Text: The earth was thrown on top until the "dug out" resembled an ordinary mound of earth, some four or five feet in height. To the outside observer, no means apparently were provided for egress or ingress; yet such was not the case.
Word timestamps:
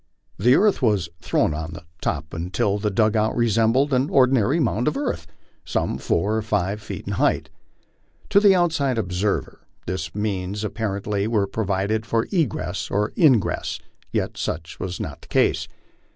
The 0.39 0.55
earth 0.55 0.81
was 0.81 1.09
thrown 1.21 1.53
on 1.53 1.75
top 2.01 2.33
until 2.33 2.79
the 2.79 2.89
"dug 2.89 3.15
out" 3.15 3.35
resembled 3.35 3.93
an 3.93 4.09
ordinary 4.09 4.59
mound 4.59 4.87
of 4.87 4.97
earth, 4.97 5.27
some 5.63 5.99
four 5.99 6.35
or 6.37 6.41
five 6.41 6.81
feet 6.81 7.05
in 7.05 7.13
height. 7.13 7.51
To 8.31 8.39
the 8.39 8.55
outside 8.55 8.97
observer, 8.97 9.59
no 9.87 9.97
means 10.15 10.63
apparently 10.63 11.27
were 11.27 11.45
provided 11.45 12.07
for 12.07 12.27
egress 12.31 12.89
or 12.89 13.13
ingress; 13.15 13.77
yet 14.11 14.37
such 14.39 14.79
was 14.79 14.99
not 14.99 15.21
the 15.21 15.27
case. 15.27 15.67